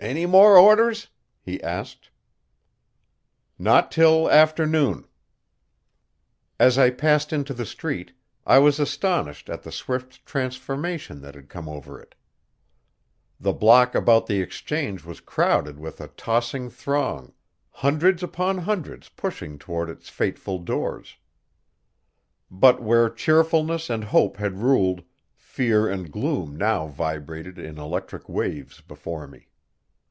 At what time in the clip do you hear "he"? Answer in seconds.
1.40-1.62